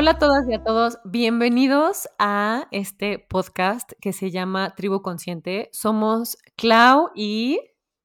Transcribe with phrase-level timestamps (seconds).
[0.00, 5.68] Hola a todas y a todos, bienvenidos a este podcast que se llama Tribu Consciente.
[5.74, 7.60] Somos Clau y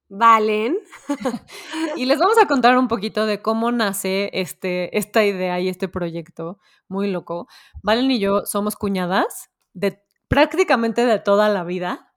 [0.09, 0.77] Valen.
[1.95, 5.87] y les vamos a contar un poquito de cómo nace este, esta idea y este
[5.87, 7.47] proyecto muy loco.
[7.81, 12.11] Valen y yo somos cuñadas de prácticamente de toda la vida.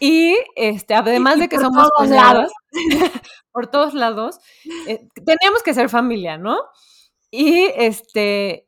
[0.00, 2.52] Y este, además de que somos cuñadas,
[3.52, 4.38] por todos lados,
[4.86, 6.58] eh, teníamos que ser familia, ¿no?
[7.30, 8.63] Y este,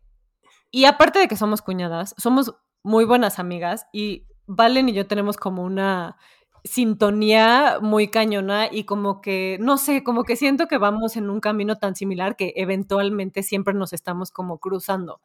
[0.76, 5.38] y aparte de que somos cuñadas, somos muy buenas amigas y Valen y yo tenemos
[5.38, 6.18] como una
[6.64, 11.40] sintonía muy cañona y como que, no sé, como que siento que vamos en un
[11.40, 15.22] camino tan similar que eventualmente siempre nos estamos como cruzando.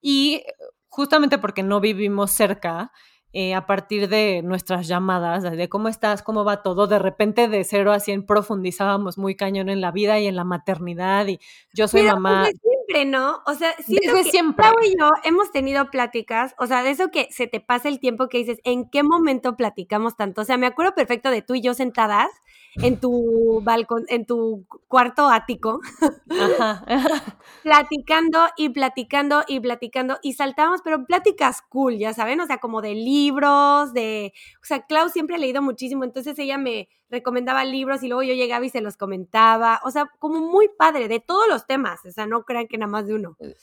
[0.00, 0.42] Y
[0.88, 2.90] justamente porque no vivimos cerca,
[3.32, 7.62] eh, a partir de nuestras llamadas, de cómo estás, cómo va todo, de repente de
[7.62, 11.38] cero a cien profundizábamos muy cañón en la vida y en la maternidad y
[11.72, 12.48] yo soy mamá.
[12.88, 13.42] Siempre, ¿no?
[13.46, 14.66] O sea, siento que siempre.
[14.84, 18.28] y yo hemos tenido pláticas, o sea, de eso que se te pasa el tiempo
[18.28, 20.42] que dices, ¿en qué momento platicamos tanto?
[20.42, 22.30] O sea, me acuerdo perfecto de tú y yo sentadas
[22.76, 25.80] en tu balcón, en tu cuarto ático,
[27.62, 32.82] platicando y platicando y platicando y saltábamos, pero pláticas cool, ya saben, o sea, como
[32.82, 38.02] de libros, de, o sea, Clau siempre ha leído muchísimo, entonces ella me recomendaba libros
[38.02, 41.48] y luego yo llegaba y se los comentaba, o sea, como muy padre de todos
[41.48, 43.36] los temas, o sea, no crean que nada más de uno.
[43.40, 43.54] Eh,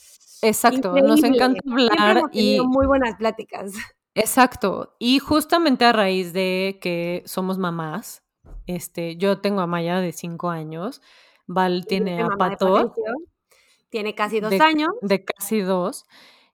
[0.42, 3.74] exacto, nos encanta hablar y muy buenas pláticas.
[4.16, 8.24] Exacto, y justamente a raíz de que somos mamás,
[8.66, 11.02] este, yo tengo a Maya de cinco años,
[11.48, 12.94] Val tiene a Pato.
[13.90, 14.90] Tiene casi dos años.
[15.02, 16.06] De casi dos.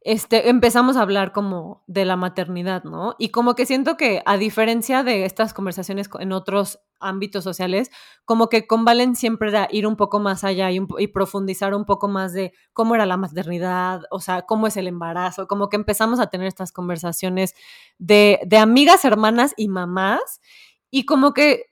[0.03, 3.15] Este, empezamos a hablar como de la maternidad, ¿no?
[3.19, 7.91] Y como que siento que a diferencia de estas conversaciones en otros ámbitos sociales,
[8.25, 11.85] como que con Valen siempre era ir un poco más allá y, y, profundizar un
[11.85, 15.77] poco más de cómo era la maternidad, o sea, cómo es el embarazo, como que
[15.77, 17.53] empezamos a tener estas conversaciones
[17.99, 20.41] de, de amigas, hermanas y mamás,
[20.89, 21.70] y como que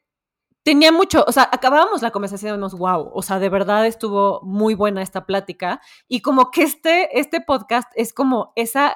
[0.69, 4.40] tenía mucho, o sea, acabábamos la conversación y dijimos, wow, o sea, de verdad estuvo
[4.44, 8.96] muy buena esta plática y como que este, este podcast es como esa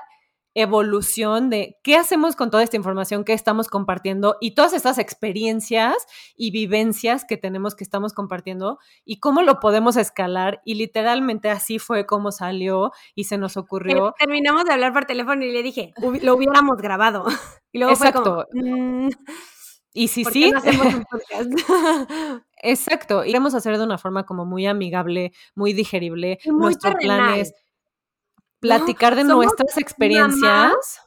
[0.53, 5.95] evolución de qué hacemos con toda esta información que estamos compartiendo y todas estas experiencias
[6.38, 11.79] y vivencias que tenemos que estamos compartiendo y cómo lo podemos escalar y literalmente así
[11.79, 14.13] fue como salió y se nos ocurrió.
[14.19, 15.91] Terminamos de hablar por teléfono y le dije,
[16.22, 17.25] lo hubiéramos grabado.
[17.75, 18.45] Y luego Exacto.
[18.51, 19.09] fue como, mm,
[19.93, 20.51] y si sí,
[22.57, 26.39] exacto, iremos a hacer de una forma como muy amigable, muy digerible.
[26.45, 27.53] Nuestro plan es
[28.59, 31.01] platicar de nuestras experiencias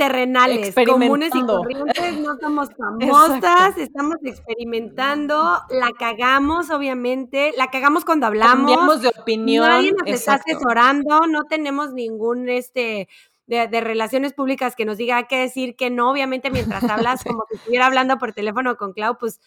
[0.00, 8.26] terrenales, comunes y corrientes, no somos famosas, estamos experimentando, la cagamos obviamente, la cagamos cuando
[8.26, 8.74] hablamos.
[8.74, 9.68] Cambiamos de opinión.
[9.68, 13.08] Nadie nos está asesorando, no tenemos ningún este
[13.50, 17.56] de, relaciones públicas que nos diga qué decir, que no, obviamente mientras hablas como si
[17.56, 19.40] estuviera hablando por teléfono con Clau, pues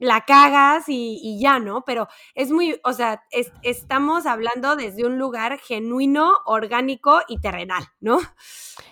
[0.00, 1.84] la cagas y, ya, ¿no?
[1.84, 3.24] Pero es muy, o sea,
[3.62, 8.20] estamos hablando desde un lugar genuino, orgánico y terrenal, ¿no?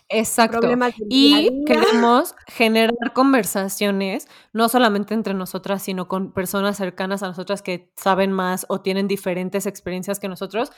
[0.09, 0.69] Exacto.
[1.09, 7.93] Y queremos generar conversaciones, no solamente entre nosotras, sino con personas cercanas a nosotras que
[7.97, 10.73] saben más o tienen diferentes experiencias que nosotros.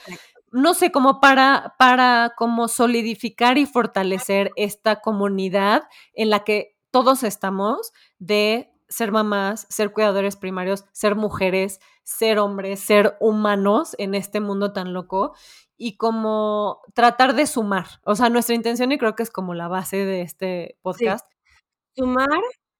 [0.51, 5.83] No sé, como para, para como solidificar y fortalecer esta comunidad
[6.13, 12.79] en la que todos estamos de ser mamás, ser cuidadores primarios, ser mujeres, ser hombres,
[12.79, 15.35] ser humanos en este mundo tan loco
[15.77, 17.85] y como tratar de sumar.
[18.03, 21.25] O sea, nuestra intención y creo que es como la base de este podcast.
[21.95, 22.27] Sumar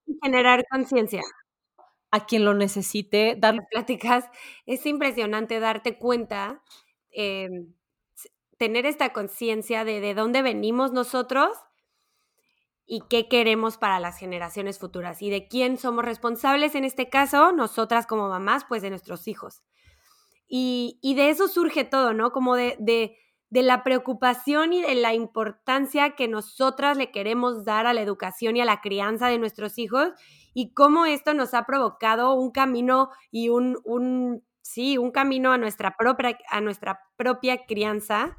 [0.07, 1.21] y generar conciencia.
[2.11, 4.25] A quien lo necesite, darle pláticas.
[4.65, 6.63] Es impresionante darte cuenta,
[7.11, 7.73] em,
[8.57, 11.49] tener esta conciencia de de dónde venimos nosotros
[12.91, 17.51] y qué queremos para las generaciones futuras y de quién somos responsables en este caso,
[17.51, 19.61] nosotras como mamás, pues de nuestros hijos.
[20.47, 22.31] Y, de eso surge todo, ¿no?
[22.31, 23.15] Como de, de,
[23.51, 28.57] de, la preocupación y de la importancia que nosotras le queremos dar a la educación
[28.57, 30.09] y a la crianza de nuestros hijos
[30.55, 35.57] y cómo esto nos ha provocado un camino y un, un sí, un camino a
[35.57, 38.37] nuestra propia, a nuestra propia crianza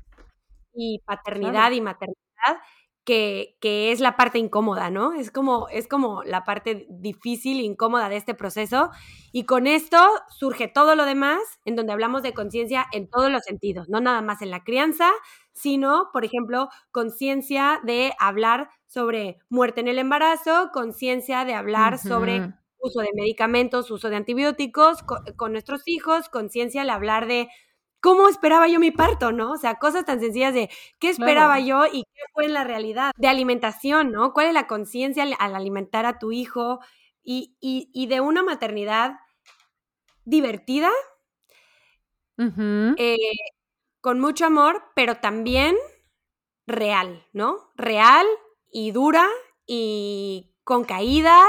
[0.75, 2.61] y paternidad y maternidad
[3.05, 3.56] que,
[3.93, 5.12] es la parte incómoda, ¿no?
[5.12, 8.90] Es como, es como la parte difícil, incómoda de este proceso.
[9.32, 13.43] Y con esto surge todo lo demás, en donde hablamos de conciencia en todos los
[13.43, 15.11] sentidos, no nada más en la crianza,
[15.52, 22.55] sino, por ejemplo, conciencia de hablar sobre muerte en el embarazo, conciencia de hablar sobre
[22.81, 27.49] uso de medicamentos, uso de antibióticos con, con nuestros hijos, conciencia de hablar de
[28.00, 29.53] cómo esperaba yo mi parto, ¿no?
[29.53, 33.12] O sea, cosas tan sencillas de qué esperaba yo y qué fue en la realidad.
[33.17, 34.32] De alimentación, ¿no?
[34.32, 36.81] ¿Cuál es la conciencia al alimentar a tu hijo?
[37.23, 39.21] Y, y, de una maternidad
[40.25, 40.91] divertida,
[42.38, 43.17] eh,
[44.00, 45.77] con mucho amor, pero también
[46.67, 47.71] real, ¿no?
[47.77, 48.27] Real
[48.73, 49.29] y dura
[49.67, 51.48] y con caídas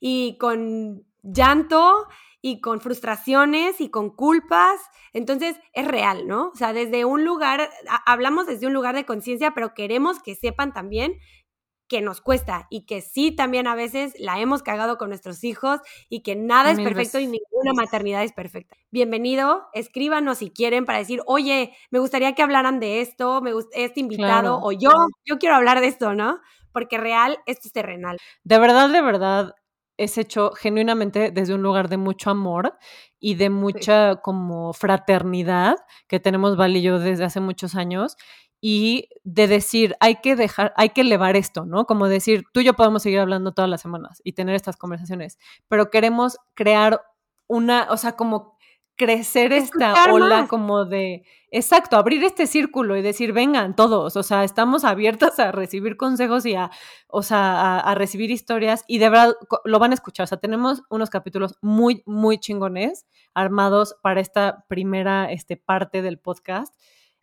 [0.00, 2.06] y con llanto
[2.42, 4.80] y con frustraciones y con culpas.
[5.12, 6.48] Entonces es real, ¿no?
[6.48, 7.70] O sea, desde un lugar,
[8.06, 11.14] hablamos desde un lugar de conciencia, pero queremos que sepan también
[11.90, 15.80] que nos cuesta y que sí también a veces la hemos cagado con nuestros hijos
[16.08, 18.76] y que nada es perfecto y ninguna maternidad es perfecta.
[18.92, 23.98] Bienvenido, escríbanos si quieren para decir, oye, me gustaría que hablaran de esto, me este
[23.98, 24.92] invitado o yo,
[25.24, 26.38] yo quiero hablar de esto, ¿no?
[26.72, 28.18] Porque real, esto es terrenal.
[28.44, 29.54] De verdad, de verdad,
[29.96, 32.78] es hecho genuinamente desde un lugar de mucho amor
[33.18, 35.76] y de mucha como fraternidad
[36.08, 38.16] que tenemos Val y yo desde hace muchos años
[38.62, 41.86] y de decir, hay que dejar, hay que elevar esto, ¿no?
[41.86, 45.38] Como decir, tú y yo podemos seguir hablando todas las semanas y tener estas conversaciones,
[45.68, 47.02] pero queremos crear
[47.46, 48.56] una, o sea, como
[48.96, 54.44] crecer esta ola como de, exacto, abrir este círculo y decir, vengan todos, o sea,
[54.44, 56.70] estamos abiertas a recibir consejos y a,
[57.08, 59.34] o sea, a, recibir historias y de verdad
[59.64, 64.66] lo van a escuchar, o sea, tenemos unos capítulos muy, muy chingones armados para esta
[64.68, 66.74] primera este, parte del podcast.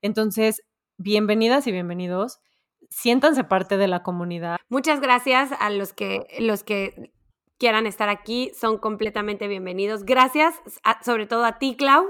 [0.02, 0.64] Entonces,
[0.98, 2.40] bienvenidas y bienvenidos.
[2.90, 4.58] Siéntanse parte de la comunidad.
[4.70, 7.12] Muchas gracias a los que, los que
[7.58, 10.04] quieran estar aquí, son completamente bienvenidos.
[10.04, 10.56] Gracias
[11.04, 12.06] sobre todo a ti, Clau.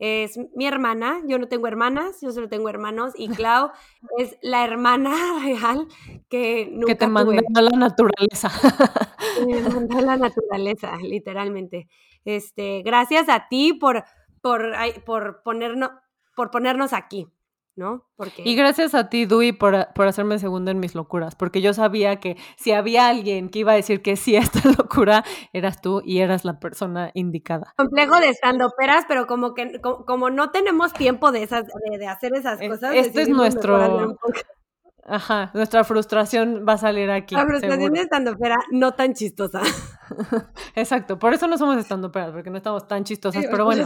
[0.00, 3.70] Es mi hermana, yo no tengo hermanas, yo solo tengo hermanos y Clau
[4.18, 5.86] es la hermana real
[6.28, 8.50] que nunca Que te mandó a la naturaleza.
[9.46, 11.88] Me mandó a la naturaleza, literalmente.
[12.24, 14.04] Este, gracias a ti por,
[14.40, 14.74] por,
[15.04, 15.90] por, ponernos,
[16.34, 17.28] por ponernos aquí.
[17.76, 18.06] ¿No?
[18.16, 18.42] Porque...
[18.44, 22.16] Y gracias a ti, Dui, por, por hacerme segundo en mis locuras, porque yo sabía
[22.20, 26.02] que si había alguien que iba a decir que sí a esta locura, eras tú
[26.04, 27.74] y eras la persona indicada.
[27.76, 32.32] Complejo de estando peras, pero como que como, no tenemos tiempo de esas de, hacer
[32.34, 32.94] esas cosas.
[32.94, 34.16] Este es nuestro
[35.06, 37.34] Ajá, nuestra frustración va a salir aquí.
[37.34, 39.60] La frustración de estando pera no tan chistosa.
[40.74, 43.84] Exacto, por eso no somos estando peras, porque no estamos tan chistosas, pero bueno,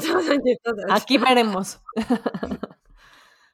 [0.91, 1.81] aquí veremos.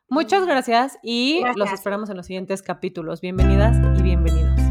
[0.08, 3.20] Muchas gracias y los esperamos en los siguientes capítulos.
[3.20, 4.63] Bienvenidas y bienvenidos.